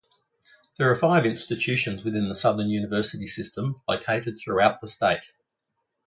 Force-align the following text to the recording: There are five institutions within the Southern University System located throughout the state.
There 0.79 0.89
are 0.89 0.95
five 0.95 1.27
institutions 1.27 2.03
within 2.03 2.27
the 2.27 2.33
Southern 2.33 2.71
University 2.71 3.27
System 3.27 3.81
located 3.87 4.39
throughout 4.39 4.81
the 4.81 4.87
state. 4.87 5.31